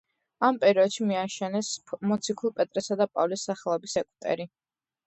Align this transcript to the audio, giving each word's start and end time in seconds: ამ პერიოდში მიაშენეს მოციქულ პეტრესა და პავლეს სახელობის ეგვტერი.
ამ 0.47 0.55
პერიოდში 0.63 1.05
მიაშენეს 1.09 1.69
მოციქულ 2.13 2.57
პეტრესა 2.61 3.01
და 3.05 3.09
პავლეს 3.17 3.47
სახელობის 3.51 3.99
ეგვტერი. 4.05 4.53